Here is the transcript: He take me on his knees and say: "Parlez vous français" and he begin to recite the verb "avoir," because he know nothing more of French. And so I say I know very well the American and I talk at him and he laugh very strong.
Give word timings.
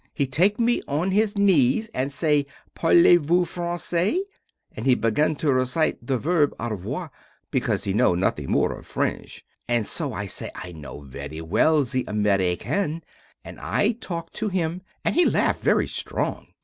He 0.15 0.25
take 0.25 0.59
me 0.59 0.81
on 0.87 1.11
his 1.11 1.37
knees 1.37 1.91
and 1.93 2.11
say: 2.11 2.47
"Parlez 2.75 3.21
vous 3.21 3.45
français" 3.45 4.17
and 4.75 4.87
he 4.87 4.95
begin 4.95 5.35
to 5.35 5.53
recite 5.53 5.99
the 6.07 6.17
verb 6.17 6.55
"avoir," 6.59 7.11
because 7.51 7.83
he 7.83 7.93
know 7.93 8.15
nothing 8.15 8.49
more 8.49 8.73
of 8.73 8.87
French. 8.87 9.45
And 9.67 9.85
so 9.85 10.11
I 10.11 10.25
say 10.25 10.49
I 10.55 10.71
know 10.71 11.01
very 11.01 11.41
well 11.41 11.83
the 11.83 12.03
American 12.07 13.03
and 13.45 13.59
I 13.59 13.91
talk 13.91 14.31
at 14.41 14.49
him 14.51 14.81
and 15.05 15.13
he 15.13 15.23
laugh 15.23 15.59
very 15.59 15.85
strong. 15.87 16.47